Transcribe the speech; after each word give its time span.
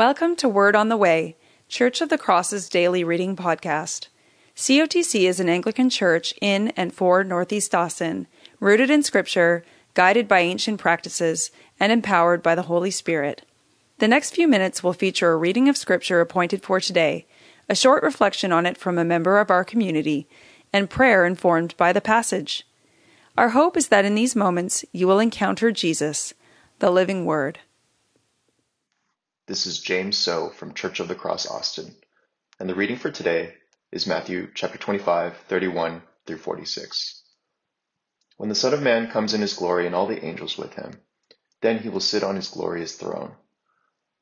Welcome 0.00 0.34
to 0.36 0.48
Word 0.48 0.76
on 0.76 0.88
the 0.88 0.96
Way, 0.96 1.36
Church 1.68 2.00
of 2.00 2.08
the 2.08 2.16
Cross's 2.16 2.70
daily 2.70 3.04
reading 3.04 3.36
podcast. 3.36 4.08
COTC 4.56 5.28
is 5.28 5.40
an 5.40 5.50
Anglican 5.50 5.90
church 5.90 6.32
in 6.40 6.68
and 6.68 6.90
for 6.90 7.22
Northeast 7.22 7.74
Austin, 7.74 8.26
rooted 8.60 8.88
in 8.88 9.02
Scripture, 9.02 9.62
guided 9.92 10.26
by 10.26 10.38
ancient 10.40 10.80
practices, 10.80 11.50
and 11.78 11.92
empowered 11.92 12.42
by 12.42 12.54
the 12.54 12.62
Holy 12.62 12.90
Spirit. 12.90 13.44
The 13.98 14.08
next 14.08 14.34
few 14.34 14.48
minutes 14.48 14.82
will 14.82 14.94
feature 14.94 15.32
a 15.32 15.36
reading 15.36 15.68
of 15.68 15.76
Scripture 15.76 16.22
appointed 16.22 16.62
for 16.62 16.80
today, 16.80 17.26
a 17.68 17.74
short 17.74 18.02
reflection 18.02 18.52
on 18.52 18.64
it 18.64 18.78
from 18.78 18.96
a 18.96 19.04
member 19.04 19.38
of 19.38 19.50
our 19.50 19.64
community, 19.64 20.26
and 20.72 20.88
prayer 20.88 21.26
informed 21.26 21.76
by 21.76 21.92
the 21.92 22.00
passage. 22.00 22.66
Our 23.36 23.50
hope 23.50 23.76
is 23.76 23.88
that 23.88 24.06
in 24.06 24.14
these 24.14 24.34
moments 24.34 24.82
you 24.92 25.06
will 25.06 25.20
encounter 25.20 25.70
Jesus, 25.70 26.32
the 26.78 26.90
living 26.90 27.26
Word. 27.26 27.58
This 29.50 29.66
is 29.66 29.80
James 29.80 30.16
So 30.16 30.50
from 30.50 30.74
Church 30.74 31.00
of 31.00 31.08
the 31.08 31.16
Cross 31.16 31.48
Austin, 31.48 31.96
and 32.60 32.68
the 32.68 32.74
reading 32.76 32.98
for 32.98 33.10
today 33.10 33.54
is 33.90 34.06
Matthew 34.06 34.48
chapter 34.54 34.78
25, 34.78 35.38
31 35.48 36.02
through 36.24 36.36
46. 36.36 37.24
When 38.36 38.48
the 38.48 38.54
Son 38.54 38.72
of 38.72 38.80
Man 38.80 39.10
comes 39.10 39.34
in 39.34 39.40
his 39.40 39.54
glory 39.54 39.86
and 39.86 39.94
all 39.96 40.06
the 40.06 40.24
angels 40.24 40.56
with 40.56 40.74
him, 40.74 41.00
then 41.62 41.80
he 41.80 41.88
will 41.88 41.98
sit 41.98 42.22
on 42.22 42.36
his 42.36 42.46
glorious 42.46 42.94
throne. 42.94 43.34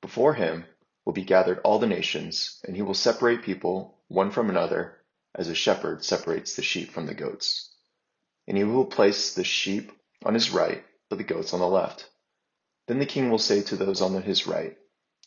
Before 0.01 0.33
him 0.33 0.65
will 1.05 1.13
be 1.13 1.25
gathered 1.25 1.59
all 1.59 1.79
the 1.79 1.87
nations, 1.87 2.59
and 2.65 2.75
he 2.75 2.81
will 2.81 2.95
separate 2.95 3.43
people 3.43 3.99
one 4.09 4.31
from 4.31 4.49
another, 4.49 4.97
as 5.35 5.49
a 5.49 5.55
shepherd 5.55 6.03
separates 6.07 6.57
the 6.57 6.63
sheep 6.63 6.91
from 6.91 7.05
the 7.05 7.13
goats. 7.13 7.77
And 8.47 8.57
he 8.57 8.65
will 8.65 8.87
place 8.87 9.35
the 9.35 9.45
sheep 9.45 9.93
on 10.25 10.33
his 10.33 10.51
right, 10.51 10.83
but 11.11 11.19
the 11.19 11.23
goats 11.25 11.53
on 11.53 11.61
the 11.61 11.69
left. 11.69 12.09
Then 12.87 12.99
the 12.99 13.05
king 13.05 13.29
will 13.29 13.39
say 13.39 13.61
to 13.61 13.77
those 13.77 14.01
on 14.01 14.23
his 14.23 14.47
right, 14.47 14.79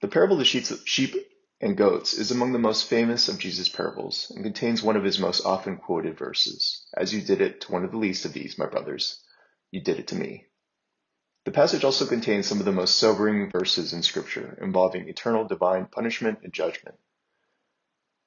The 0.00 0.08
parable 0.08 0.34
of 0.34 0.40
the 0.40 0.80
sheep 0.84 1.14
and 1.60 1.76
goats 1.76 2.12
is 2.12 2.30
among 2.30 2.52
the 2.52 2.58
most 2.58 2.86
famous 2.86 3.28
of 3.28 3.38
Jesus' 3.38 3.68
parables 3.68 4.30
and 4.34 4.44
contains 4.44 4.82
one 4.82 4.96
of 4.96 5.04
his 5.04 5.18
most 5.18 5.44
often 5.46 5.78
quoted 5.78 6.18
verses. 6.18 6.86
As 6.94 7.14
you 7.14 7.22
did 7.22 7.40
it 7.40 7.62
to 7.62 7.72
one 7.72 7.84
of 7.84 7.92
the 7.92 7.96
least 7.96 8.26
of 8.26 8.34
these, 8.34 8.58
my 8.58 8.66
brothers, 8.66 9.22
you 9.70 9.80
did 9.80 9.98
it 9.98 10.08
to 10.08 10.14
me. 10.14 10.46
The 11.46 11.52
passage 11.52 11.84
also 11.84 12.06
contains 12.06 12.46
some 12.46 12.58
of 12.58 12.66
the 12.66 12.72
most 12.72 12.96
sobering 12.96 13.50
verses 13.50 13.92
in 13.92 14.02
Scripture 14.02 14.58
involving 14.60 15.08
eternal 15.08 15.46
divine 15.46 15.86
punishment 15.86 16.40
and 16.42 16.52
judgment. 16.52 16.96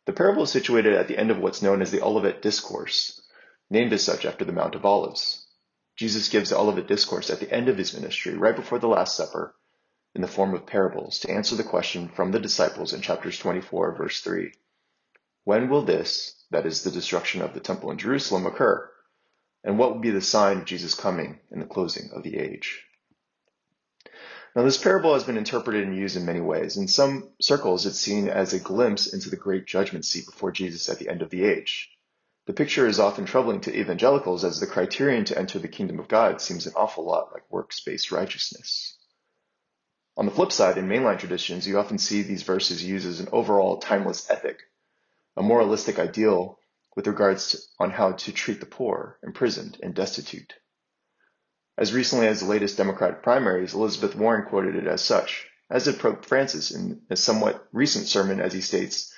The 0.06 0.14
parable 0.14 0.44
is 0.44 0.52
situated 0.52 0.96
at 0.96 1.08
the 1.08 1.18
end 1.18 1.30
of 1.30 1.38
what's 1.38 1.62
known 1.62 1.84
as 1.84 1.92
the 1.92 2.02
Olivet 2.02 2.42
Discourse, 2.42 3.22
named 3.70 3.94
as 3.94 4.04
such 4.04 4.26
after 4.26 4.44
the 4.44 4.54
Mount 4.54 4.74
of 4.74 4.86
Olives. 4.86 5.46
Jesus 5.98 6.30
gives 6.30 6.50
the 6.50 6.58
Olivet 6.58 6.88
Discourse 6.88 7.30
at 7.30 7.40
the 7.40 7.54
end 7.54 7.70
of 7.70 7.78
his 7.78 7.94
ministry, 7.94 8.34
right 8.34 8.56
before 8.56 8.80
the 8.80 8.88
Last 8.88 9.16
Supper, 9.16 9.54
in 10.16 10.22
the 10.22 10.28
form 10.28 10.54
of 10.54 10.66
parables 10.66 11.20
to 11.20 11.32
answer 11.32 11.56
the 11.56 11.64
question 11.64 12.10
from 12.10 12.32
the 12.32 12.40
disciples 12.40 12.94
in 12.94 13.02
chapters 13.02 13.38
24, 13.38 13.96
verse 13.96 14.22
3. 14.22 14.52
When 15.44 15.70
will 15.70 15.84
this, 15.84 16.44
that 16.52 16.66
is, 16.66 16.84
the 16.84 16.92
destruction 16.92 17.42
of 17.42 17.54
the 17.54 17.60
temple 17.60 17.92
in 17.92 17.98
Jerusalem, 17.98 18.46
occur? 18.46 18.90
And 19.64 19.78
what 19.78 19.94
will 19.94 20.02
be 20.02 20.12
the 20.12 20.22
sign 20.22 20.60
of 20.60 20.66
Jesus' 20.66 20.96
coming 20.96 21.40
in 21.52 21.60
the 21.60 21.66
closing 21.66 22.12
of 22.14 22.24
the 22.24 22.38
age? 22.38 22.84
Now, 24.56 24.64
this 24.64 24.78
parable 24.78 25.14
has 25.14 25.24
been 25.24 25.38
interpreted 25.38 25.88
and 25.88 25.96
used 25.96 26.18
in 26.18 26.26
many 26.26 26.42
ways. 26.42 26.76
In 26.76 26.88
some 26.88 27.30
circles, 27.40 27.86
it's 27.86 28.00
seen 28.00 28.28
as 28.28 28.54
a 28.54 28.60
glimpse 28.60 29.14
into 29.14 29.30
the 29.30 29.38
great 29.38 29.66
judgment 29.66 30.06
seat 30.06 30.26
before 30.26 30.52
Jesus 30.52 30.90
at 30.90 31.00
the 31.00 31.10
end 31.10 31.22
of 31.22 31.30
the 31.30 31.46
age. 31.46 31.90
The 32.46 32.54
picture 32.54 32.88
is 32.88 33.00
often 33.00 33.26
troubling 33.26 33.62
to 33.62 33.80
evangelicals 33.80 34.44
as 34.44 34.60
the 34.60 34.68
criterion 34.68 35.24
to 35.26 35.38
enter 35.38 35.60
the 35.60 35.68
kingdom 35.68 36.00
of 36.00 36.08
God 36.08 36.42
seems 36.42 36.66
an 36.66 36.74
awful 36.76 37.06
lot 37.06 37.32
like 37.32 37.50
works 37.52 37.80
based 37.80 38.12
righteousness. 38.12 38.99
On 40.20 40.26
the 40.26 40.34
flip 40.34 40.52
side, 40.52 40.78
in 40.78 40.90
mainline 40.90 41.18
traditions, 41.18 41.66
you 41.66 41.80
often 41.80 41.98
see 41.98 42.24
these 42.24 42.44
verses 42.44 42.84
used 42.84 43.08
as 43.08 43.22
an 43.22 43.30
overall 43.32 43.78
timeless 43.78 44.30
ethic, 44.30 44.60
a 45.38 45.42
moralistic 45.42 45.98
ideal 45.98 46.60
with 46.94 47.08
regards 47.08 47.52
to, 47.52 47.58
on 47.80 47.92
how 47.92 48.12
to 48.12 48.34
treat 48.34 48.60
the 48.60 48.66
poor, 48.66 49.18
imprisoned, 49.24 49.80
and 49.82 49.96
destitute. 49.96 50.56
As 51.78 51.94
recently 51.94 52.28
as 52.28 52.42
the 52.42 52.48
latest 52.48 52.76
Democratic 52.76 53.24
primaries, 53.24 53.74
Elizabeth 53.74 54.14
Warren 54.14 54.46
quoted 54.50 54.76
it 54.76 54.88
as 54.88 55.02
such, 55.02 55.48
as 55.70 55.86
did 55.86 56.00
Pope 56.00 56.26
Francis 56.26 56.72
in 56.72 57.02
a 57.10 57.16
somewhat 57.16 57.66
recent 57.72 58.06
sermon 58.06 58.42
as 58.42 58.52
he 58.52 58.60
states, 58.60 59.14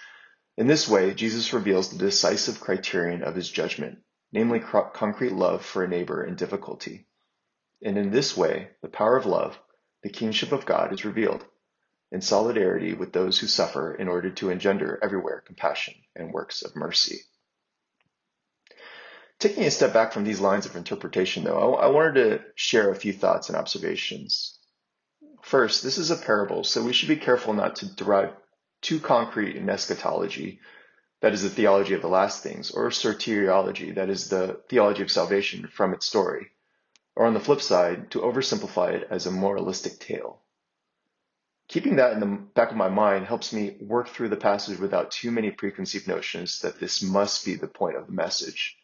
In 0.55 0.67
this 0.67 0.87
way, 0.87 1.15
Jesus 1.15 1.51
reveals 1.51 1.89
the 1.89 1.97
decisive 1.97 2.59
criterion 2.59 3.23
of 3.23 3.33
his 3.33 3.49
judgment, 3.49 3.97
namely 4.31 4.59
concrete 4.59 5.33
love 5.33 5.65
for 5.65 5.83
a 5.83 5.87
neighbor 5.87 6.23
in 6.23 6.35
difficulty. 6.35 7.07
And 7.81 7.97
in 7.97 8.11
this 8.11 8.37
way, 8.37 8.69
the 8.83 8.87
power 8.87 9.17
of 9.17 9.25
love, 9.25 9.59
the 10.03 10.09
kingship 10.09 10.51
of 10.51 10.65
God 10.65 10.93
is 10.93 11.05
revealed 11.05 11.45
in 12.11 12.21
solidarity 12.21 12.93
with 12.93 13.13
those 13.13 13.39
who 13.39 13.47
suffer 13.47 13.93
in 13.93 14.07
order 14.07 14.29
to 14.31 14.49
engender 14.49 14.99
everywhere 15.01 15.43
compassion 15.45 15.93
and 16.15 16.33
works 16.33 16.61
of 16.61 16.75
mercy. 16.75 17.21
Taking 19.39 19.63
a 19.63 19.71
step 19.71 19.93
back 19.93 20.11
from 20.11 20.23
these 20.23 20.39
lines 20.39 20.65
of 20.65 20.75
interpretation, 20.75 21.43
though, 21.43 21.75
I, 21.75 21.87
wanted 21.87 22.13
to 22.13 22.45
share 22.55 22.91
a 22.91 22.95
few 22.95 23.13
thoughts 23.13 23.49
and 23.49 23.57
observations. 23.57 24.59
First, 25.41 25.83
this 25.83 25.97
is 25.97 26.11
a 26.11 26.15
parable, 26.15 26.63
so 26.63 26.83
we 26.83 26.93
should 26.93 27.09
be 27.09 27.15
careful 27.15 27.53
not 27.53 27.77
to 27.77 27.95
derive 27.95 28.33
too 28.81 28.99
concrete 28.99 29.55
an 29.55 29.69
eschatology, 29.69 30.59
that 31.21 31.33
is 31.33 31.41
the 31.41 31.49
theology 31.49 31.93
of 31.95 32.01
the 32.01 32.07
last 32.07 32.43
things, 32.43 32.69
or 32.71 32.89
soteriology, 32.89 33.95
that 33.95 34.09
is 34.09 34.29
the 34.29 34.61
theology 34.69 35.01
of 35.01 35.11
salvation, 35.11 35.67
from 35.67 35.93
its 35.93 36.05
story 36.05 36.51
or 37.15 37.25
on 37.25 37.33
the 37.33 37.39
flip 37.39 37.61
side, 37.61 38.11
to 38.11 38.19
oversimplify 38.19 38.93
it 38.93 39.07
as 39.09 39.25
a 39.25 39.31
moralistic 39.31 39.99
tale. 39.99 40.41
Keeping 41.67 41.95
that 41.95 42.13
in 42.13 42.19
the 42.19 42.25
back 42.25 42.71
of 42.71 42.77
my 42.77 42.89
mind 42.89 43.25
helps 43.25 43.53
me 43.53 43.77
work 43.79 44.09
through 44.09 44.29
the 44.29 44.35
passage 44.35 44.77
without 44.77 45.11
too 45.11 45.31
many 45.31 45.51
preconceived 45.51 46.07
notions 46.07 46.59
that 46.59 46.79
this 46.79 47.01
must 47.01 47.45
be 47.45 47.55
the 47.55 47.67
point 47.67 47.95
of 47.95 48.07
the 48.07 48.13
message. 48.13 48.77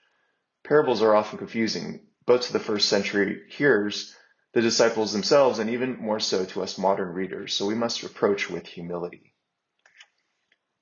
Parables 0.64 1.02
are 1.02 1.14
often 1.14 1.38
confusing, 1.38 2.08
both 2.26 2.48
to 2.48 2.54
the 2.54 2.60
first 2.60 2.88
century 2.88 3.42
hearers, 3.50 4.16
the 4.54 4.62
disciples 4.62 5.12
themselves, 5.14 5.60
and 5.60 5.70
even 5.70 5.98
more 5.98 6.20
so 6.20 6.46
to 6.46 6.64
us 6.64 6.78
modern 6.78 7.10
readers, 7.10 7.54
so 7.54 7.66
we 7.66 7.76
must 7.76 8.04
approach 8.04 8.50
with 8.50 8.66
humility. 8.66 9.34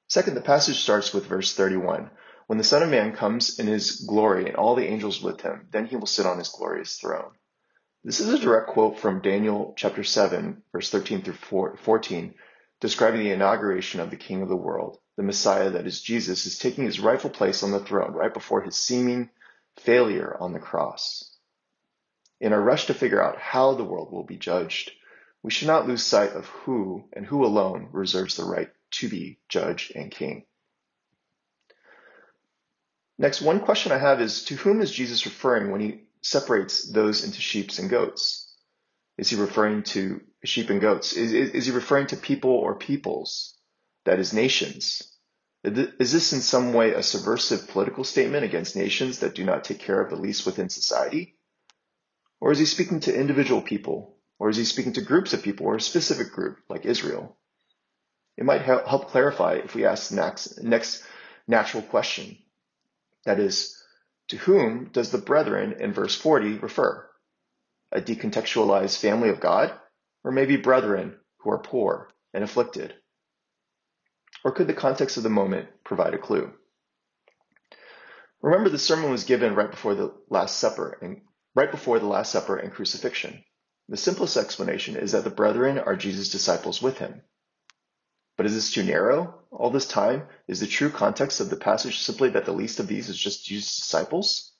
Second, 0.08 0.36
the 0.36 0.42
passage 0.42 0.82
starts 0.82 1.14
with 1.14 1.26
verse 1.26 1.54
31. 1.56 2.10
When 2.48 2.60
the 2.60 2.64
Son 2.64 2.84
of 2.84 2.90
Man 2.90 3.16
comes 3.16 3.58
in 3.58 3.66
his 3.66 4.02
glory 4.02 4.46
and 4.46 4.56
all 4.56 4.76
the 4.76 4.86
angels 4.86 5.22
with 5.22 5.42
him, 5.42 5.68
then 5.72 5.88
he 5.88 5.96
will 5.96 6.06
sit 6.06 6.28
on 6.28 6.38
his 6.38 6.50
glorious 6.50 7.00
throne. 7.00 7.32
This 8.04 8.20
is 8.20 8.30
a 8.30 8.38
direct 8.38 8.68
quote 8.68 9.00
from 9.00 9.22
Daniel 9.22 9.74
chapter 9.76 10.04
7, 10.04 10.62
verse 10.72 10.92
13 10.92 11.24
through 11.24 11.76
14, 11.78 12.36
describing 12.80 13.22
the 13.22 13.32
inauguration 13.32 14.00
of 14.00 14.12
the 14.12 14.16
King 14.16 14.44
of 14.44 14.50
the 14.50 14.56
world. 14.56 15.00
The 15.18 15.24
Messiah, 15.24 15.72
that 15.72 15.88
is 15.88 16.02
Jesus, 16.02 16.46
is 16.46 16.60
taking 16.60 16.86
his 16.86 17.00
rightful 17.00 17.32
place 17.32 17.64
on 17.64 17.72
the 17.72 17.80
throne 17.80 18.12
right 18.12 18.34
before 18.34 18.62
his 18.62 18.76
seeming 18.76 19.32
failure 19.78 20.38
on 20.40 20.54
the 20.54 20.60
cross. 20.60 21.36
In 22.40 22.54
our 22.54 22.62
rush 22.62 22.86
to 22.86 22.94
figure 22.94 23.24
out 23.24 23.40
how 23.40 23.74
the 23.74 23.84
world 23.84 24.12
will 24.12 24.24
be 24.24 24.38
judged, 24.38 24.92
we 25.42 25.50
should 25.50 25.68
not 25.68 25.88
lose 25.88 26.04
sight 26.04 26.34
of 26.34 26.46
who 26.46 27.06
and 27.14 27.26
who 27.26 27.44
alone 27.44 27.90
reserves 27.92 28.38
the 28.38 28.46
right 28.46 28.70
to 28.92 29.10
be 29.10 29.40
judge 29.50 29.92
and 29.96 30.12
king. 30.12 30.46
Next, 33.18 33.42
one 33.42 33.62
question 33.62 33.92
I 33.92 33.98
have 33.98 34.22
is 34.22 34.44
to 34.46 34.56
whom 34.56 34.82
is 34.82 34.92
Jesus 34.92 35.26
referring 35.26 35.72
when 35.72 35.82
he 35.82 36.02
separates 36.22 36.92
those 36.92 37.24
into 37.24 37.40
sheep 37.40 37.72
and 37.80 37.90
goats? 37.90 38.54
Is 39.18 39.30
he 39.30 39.38
referring 39.38 39.84
to 39.84 40.22
sheep 40.44 40.70
and 40.70 40.82
goats? 40.82 41.14
Is, 41.14 41.32
is, 41.32 41.50
is 41.52 41.66
he 41.68 41.72
referring 41.72 42.08
to 42.08 42.18
people 42.18 42.52
or 42.52 42.76
peoples? 42.76 43.58
That 44.06 44.20
is, 44.20 44.34
nations. 44.34 45.02
Is 45.64 46.12
this 46.12 46.34
in 46.34 46.42
some 46.42 46.74
way 46.74 46.94
a 46.94 47.02
subversive 47.02 47.70
political 47.70 48.04
statement 48.04 48.44
against 48.44 48.76
nations 48.76 49.20
that 49.20 49.34
do 49.34 49.44
not 49.44 49.64
take 49.64 49.80
care 49.80 50.00
of 50.00 50.12
the 50.12 50.16
least 50.16 50.46
within 50.46 50.70
society? 50.70 51.40
Or 52.40 52.52
is 52.52 52.60
he 52.60 52.66
speaking 52.66 53.00
to 53.02 53.18
individual 53.18 53.62
people? 53.62 54.18
Or 54.38 54.50
is 54.50 54.58
he 54.58 54.66
speaking 54.66 54.94
to 54.94 55.02
groups 55.02 55.34
of 55.34 55.42
people 55.42 55.66
or 55.66 55.76
a 55.78 55.82
specific 55.82 56.34
group 56.34 56.58
like 56.70 56.86
Israel? 56.86 57.38
It 58.38 58.46
might 58.46 58.62
help 58.62 59.10
clarify 59.10 59.54
if 59.64 59.74
we 59.74 59.86
ask 59.86 60.10
the 60.10 60.18
next, 60.18 60.62
next 60.62 61.04
natural 61.48 61.82
question. 61.82 62.38
That 63.26 63.40
is, 63.40 63.82
to 64.30 64.38
whom 64.38 64.90
does 64.90 65.12
the 65.12 65.18
brethren 65.18 65.76
in 65.80 65.94
verse 65.94 66.16
40 66.16 66.60
refer? 66.60 67.10
A 67.92 68.02
decontextualized 68.02 69.00
family 69.00 69.30
of 69.30 69.40
God? 69.40 69.74
Or 70.24 70.32
maybe 70.32 70.58
brethren 70.58 71.20
who 71.40 71.52
are 71.52 71.60
poor 71.60 72.10
and 72.34 72.44
afflicted? 72.44 72.94
Or 74.44 74.52
could 74.52 74.68
the 74.68 74.74
context 74.74 75.18
of 75.18 75.24
the 75.24 75.30
moment 75.30 75.70
provide 75.84 76.14
a 76.14 76.20
clue? 76.20 76.54
Remember 78.42 78.70
the 78.70 78.78
sermon 78.78 79.10
was 79.10 79.24
given 79.24 79.56
right 79.56 79.72
before 79.72 79.96
the 79.96 80.14
Last 80.30 80.60
Supper 80.60 81.00
and 81.02 81.22
right 81.56 81.72
before 81.72 82.00
the 82.00 82.06
Last 82.06 82.32
Supper 82.32 82.58
and 82.58 82.72
crucifixion. 82.72 83.44
The 83.90 83.98
simplest 83.98 84.38
explanation 84.38 84.96
is 84.96 85.14
that 85.14 85.24
the 85.24 85.30
brethren 85.30 85.80
are 85.80 85.96
Jesus' 85.96 86.30
disciples 86.30 86.82
with 86.82 86.98
him. 86.98 87.22
But 88.38 88.46
is 88.46 88.54
this 88.54 88.74
too 88.74 88.84
narrow? 88.84 89.42
All 89.52 89.70
this 89.70 89.88
time, 89.88 90.28
is 90.48 90.60
the 90.60 90.68
true 90.68 90.90
context 90.90 91.40
of 91.40 91.50
the 91.50 91.56
passage 91.56 92.00
simply 92.00 92.30
that 92.30 92.46
the 92.46 92.52
least 92.52 92.80
of 92.80 92.88
these 92.88 93.10
is 93.10 93.18
just 93.18 93.46
Jesus' 93.46 93.78
disciples? 93.78 94.52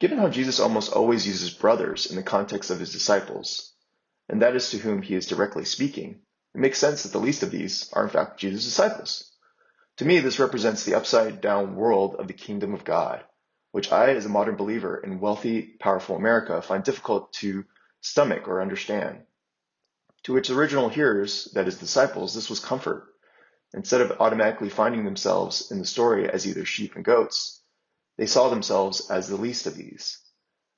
Given 0.00 0.18
how 0.18 0.28
Jesus 0.28 0.58
almost 0.58 0.92
always 0.92 1.26
uses 1.26 1.50
brothers 1.50 2.06
in 2.06 2.16
the 2.16 2.22
context 2.22 2.70
of 2.70 2.80
his 2.80 2.92
disciples, 2.92 3.74
and 4.28 4.42
that 4.42 4.56
is 4.56 4.70
to 4.70 4.78
whom 4.78 5.02
he 5.02 5.14
is 5.14 5.26
directly 5.26 5.64
speaking, 5.64 6.22
it 6.54 6.58
makes 6.58 6.78
sense 6.78 7.02
that 7.02 7.12
the 7.12 7.18
least 7.18 7.42
of 7.42 7.50
these 7.50 7.92
are 7.92 8.02
in 8.02 8.08
fact 8.08 8.40
Jesus' 8.40 8.64
disciples. 8.64 9.30
To 9.98 10.04
me, 10.04 10.18
this 10.18 10.38
represents 10.38 10.84
the 10.84 10.94
upside 10.94 11.40
down 11.40 11.76
world 11.76 12.16
of 12.16 12.26
the 12.26 12.32
kingdom 12.32 12.72
of 12.72 12.84
God, 12.84 13.22
which 13.70 13.92
I, 13.92 14.10
as 14.14 14.24
a 14.24 14.30
modern 14.30 14.56
believer 14.56 14.96
in 14.96 15.20
wealthy, 15.20 15.62
powerful 15.78 16.16
America, 16.16 16.62
find 16.62 16.82
difficult 16.82 17.32
to 17.34 17.64
stomach 18.00 18.48
or 18.48 18.62
understand. 18.62 19.24
To 20.24 20.36
its 20.36 20.50
original 20.50 20.88
hearers, 20.88 21.50
that 21.54 21.66
is, 21.66 21.78
disciples, 21.78 22.34
this 22.34 22.50
was 22.50 22.60
comfort. 22.60 23.14
Instead 23.72 24.00
of 24.00 24.20
automatically 24.20 24.68
finding 24.68 25.04
themselves 25.04 25.70
in 25.70 25.78
the 25.78 25.86
story 25.86 26.28
as 26.28 26.46
either 26.46 26.64
sheep 26.64 26.96
and 26.96 27.04
goats, 27.04 27.62
they 28.18 28.26
saw 28.26 28.48
themselves 28.48 29.08
as 29.10 29.28
the 29.28 29.36
least 29.36 29.66
of 29.66 29.76
these. 29.76 30.18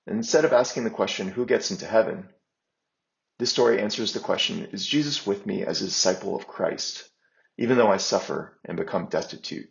And 0.06 0.16
instead 0.16 0.44
of 0.44 0.52
asking 0.52 0.84
the 0.84 0.90
question, 0.90 1.28
who 1.28 1.46
gets 1.46 1.70
into 1.70 1.86
heaven? 1.86 2.28
This 3.38 3.50
story 3.50 3.80
answers 3.80 4.12
the 4.12 4.20
question, 4.20 4.66
is 4.66 4.86
Jesus 4.86 5.26
with 5.26 5.46
me 5.46 5.64
as 5.64 5.80
a 5.80 5.86
disciple 5.86 6.36
of 6.36 6.46
Christ, 6.46 7.08
even 7.58 7.76
though 7.76 7.90
I 7.90 7.96
suffer 7.96 8.60
and 8.64 8.76
become 8.76 9.06
destitute? 9.06 9.68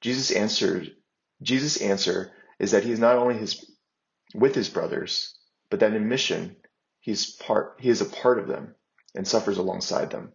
Jesus 0.00 0.32
answered, 0.32 0.90
Jesus' 1.42 1.80
answer 1.80 2.32
is 2.58 2.72
that 2.72 2.84
he 2.84 2.90
is 2.90 2.98
not 2.98 3.16
only 3.16 3.36
his, 3.36 3.64
with 4.34 4.54
his 4.54 4.68
brothers, 4.68 5.38
but 5.70 5.80
that 5.80 5.92
in 5.92 6.08
mission, 6.08 6.56
He's 7.02 7.30
part, 7.30 7.78
he 7.80 7.88
is 7.88 8.00
a 8.00 8.06
part 8.06 8.38
of 8.38 8.46
them 8.46 8.76
and 9.14 9.26
suffers 9.26 9.58
alongside 9.58 10.10
them. 10.10 10.32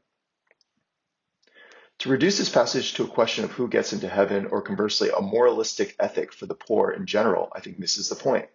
To 1.99 2.09
reduce 2.09 2.37
this 2.37 2.49
passage 2.49 2.93
to 2.93 3.05
a 3.05 3.07
question 3.07 3.45
of 3.45 3.51
who 3.51 3.69
gets 3.69 3.93
into 3.93 4.09
heaven 4.09 4.47
or 4.47 4.61
conversely 4.61 5.09
a 5.09 5.21
moralistic 5.21 5.95
ethic 5.97 6.31
for 6.33 6.45
the 6.45 6.53
poor 6.53 6.91
in 6.91 7.07
general, 7.07 7.49
I 7.55 7.61
think 7.61 7.79
misses 7.79 8.09
the 8.09 8.15
point. 8.15 8.49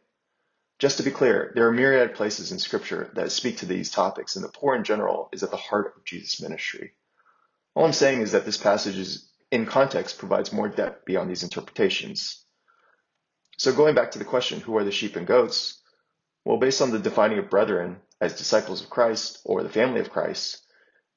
Just 0.79 0.99
to 0.99 1.03
be 1.03 1.11
clear, 1.11 1.53
there 1.55 1.67
are 1.67 1.73
myriad 1.73 2.15
places 2.15 2.53
in 2.53 2.59
scripture 2.59 3.11
that 3.15 3.33
speak 3.33 3.57
to 3.59 3.67
these 3.67 3.91
topics 3.91 4.37
and 4.37 4.45
the 4.45 4.51
poor 4.51 4.77
in 4.77 4.85
general 4.85 5.31
is 5.33 5.43
at 5.43 5.51
the 5.51 5.57
heart 5.57 5.95
of 5.97 6.05
Jesus' 6.05 6.41
ministry. 6.41 6.93
All 7.75 7.87
I'm 7.87 7.95
saying 7.95 8.21
is 8.21 8.33
that 8.33 8.45
this 8.45 8.59
passage 8.59 8.99
is 8.99 9.31
in 9.51 9.65
context 9.65 10.19
provides 10.19 10.53
more 10.53 10.69
depth 10.69 11.07
beyond 11.07 11.31
these 11.31 11.43
interpretations. 11.43 12.45
So 13.57 13.73
going 13.73 13.95
back 13.95 14.11
to 14.13 14.19
the 14.19 14.25
question, 14.27 14.61
who 14.61 14.77
are 14.77 14.85
the 14.85 14.93
sheep 14.93 15.17
and 15.17 15.27
goats? 15.27 15.82
Well, 16.45 16.59
based 16.59 16.83
on 16.83 16.91
the 16.91 16.99
defining 16.99 17.39
of 17.39 17.51
brethren 17.51 18.01
as 18.21 18.37
disciples 18.37 18.83
of 18.83 18.91
Christ 18.91 19.41
or 19.45 19.63
the 19.63 19.69
family 19.69 20.01
of 20.01 20.11
Christ, 20.11 20.65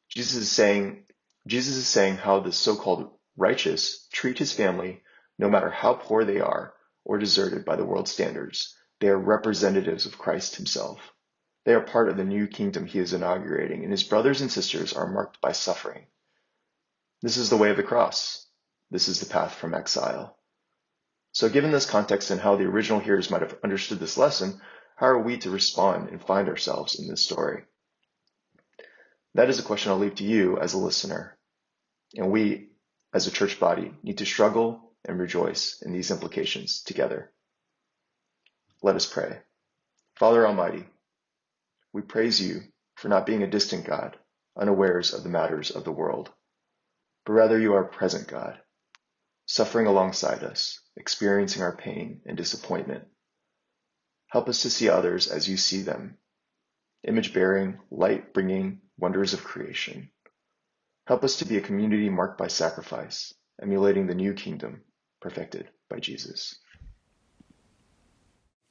Jesus 0.09 0.35
is 0.35 0.51
saying 0.51 1.05
Jesus 1.47 1.75
is 1.75 1.87
saying 1.87 2.17
how 2.17 2.39
the 2.39 2.51
so-called 2.51 3.11
righteous 3.37 4.07
treat 4.11 4.39
his 4.39 4.51
family 4.53 5.03
no 5.37 5.49
matter 5.49 5.69
how 5.69 5.93
poor 5.93 6.25
they 6.25 6.39
are 6.39 6.73
or 7.03 7.19
deserted 7.19 7.65
by 7.65 7.75
the 7.75 7.85
world 7.85 8.07
standards. 8.07 8.75
They 8.99 9.09
are 9.09 9.17
representatives 9.17 10.05
of 10.05 10.17
Christ 10.17 10.55
himself. 10.55 10.99
They 11.65 11.73
are 11.73 11.81
part 11.81 12.09
of 12.09 12.17
the 12.17 12.23
new 12.23 12.47
kingdom 12.47 12.85
he 12.85 12.99
is 12.99 13.13
inaugurating, 13.13 13.83
and 13.83 13.91
his 13.91 14.03
brothers 14.03 14.41
and 14.41 14.51
sisters 14.51 14.93
are 14.93 15.11
marked 15.11 15.41
by 15.41 15.51
suffering. 15.51 16.05
This 17.21 17.37
is 17.37 17.49
the 17.49 17.57
way 17.57 17.69
of 17.71 17.77
the 17.77 17.83
cross. 17.83 18.47
This 18.91 19.07
is 19.07 19.19
the 19.19 19.25
path 19.25 19.55
from 19.55 19.73
exile. 19.73 20.37
So 21.31 21.49
given 21.49 21.71
this 21.71 21.85
context 21.89 22.31
and 22.31 22.39
how 22.39 22.55
the 22.55 22.65
original 22.65 22.99
hearers 22.99 23.29
might 23.29 23.41
have 23.41 23.57
understood 23.63 23.99
this 23.99 24.17
lesson, 24.17 24.61
how 24.95 25.07
are 25.07 25.19
we 25.19 25.37
to 25.39 25.49
respond 25.49 26.09
and 26.09 26.21
find 26.21 26.47
ourselves 26.47 26.97
in 26.97 27.07
this 27.07 27.21
story? 27.21 27.65
That 29.33 29.49
is 29.49 29.59
a 29.59 29.63
question 29.63 29.91
I'll 29.91 29.97
leave 29.97 30.15
to 30.15 30.23
you 30.23 30.57
as 30.57 30.73
a 30.73 30.77
listener. 30.77 31.37
And 32.15 32.31
we, 32.31 32.69
as 33.13 33.27
a 33.27 33.31
church 33.31 33.59
body, 33.59 33.93
need 34.03 34.19
to 34.19 34.25
struggle 34.25 34.93
and 35.03 35.19
rejoice 35.19 35.81
in 35.81 35.91
these 35.91 36.11
implications 36.11 36.81
together. 36.81 37.33
Let 38.81 38.95
us 38.95 39.05
pray. 39.05 39.39
Father 40.17 40.47
Almighty, 40.47 40.85
we 41.91 42.01
praise 42.01 42.41
you 42.41 42.61
for 42.95 43.09
not 43.09 43.25
being 43.25 43.43
a 43.43 43.47
distant 43.47 43.85
God, 43.85 44.17
unawares 44.55 45.13
of 45.13 45.23
the 45.23 45.29
matters 45.29 45.71
of 45.71 45.83
the 45.83 45.91
world, 45.91 46.31
but 47.25 47.33
rather 47.33 47.59
you 47.59 47.73
are 47.73 47.83
a 47.83 47.89
present 47.89 48.29
God, 48.29 48.57
suffering 49.45 49.87
alongside 49.87 50.43
us, 50.43 50.79
experiencing 50.95 51.61
our 51.61 51.75
pain 51.75 52.21
and 52.25 52.37
disappointment 52.37 53.05
Help 54.27 54.49
us 54.49 54.61
to 54.63 54.69
see 54.69 54.89
others 54.89 55.27
as 55.27 55.47
you 55.47 55.57
see 55.57 55.81
them, 55.81 56.17
image 57.07 57.33
bearing, 57.33 57.79
light 57.91 58.33
bringing 58.33 58.81
wonders 58.97 59.33
of 59.33 59.43
creation. 59.43 60.09
Help 61.07 61.23
us 61.23 61.37
to 61.37 61.45
be 61.45 61.57
a 61.57 61.61
community 61.61 62.09
marked 62.09 62.37
by 62.37 62.47
sacrifice, 62.47 63.33
emulating 63.61 64.07
the 64.07 64.15
new 64.15 64.33
kingdom 64.33 64.81
perfected 65.21 65.69
by 65.89 65.99
Jesus. 65.99 66.59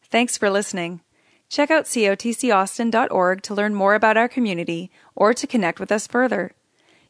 Thanks 0.04 0.36
for 0.36 0.50
listening. 0.50 1.00
Check 1.48 1.70
out 1.70 1.84
cotcaustin.org 1.84 3.42
to 3.42 3.54
learn 3.54 3.74
more 3.74 3.94
about 3.94 4.16
our 4.16 4.28
community 4.28 4.90
or 5.14 5.34
to 5.34 5.46
connect 5.46 5.78
with 5.78 5.92
us 5.92 6.06
further. 6.06 6.52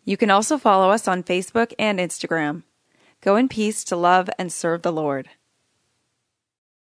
You 0.05 0.17
can 0.17 0.31
also 0.31 0.59
follow 0.59 0.91
us 0.91 1.09
on 1.09 1.23
Facebook 1.23 1.73
and 1.79 1.99
Instagram. 1.99 2.63
Go 3.23 3.37
in 3.37 3.49
peace 3.49 3.85
to 3.85 3.97
love 3.97 4.29
and 4.39 4.53
serve 4.53 4.83
the 4.83 4.93
Lord. 4.93 5.31